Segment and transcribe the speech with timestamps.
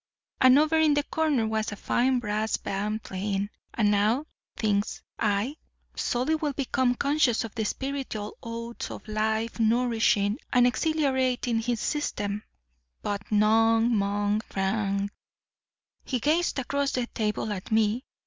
[0.39, 4.25] And over in the corner was a fine brass band playing; and now,
[4.57, 5.57] thinks I,
[5.95, 12.41] Solly will become conscious of the spiritual oats of life nourishing and exhilarating his system.
[13.03, 15.09] But nong, mong frang.
[16.03, 18.03] "He gazed across the table at me.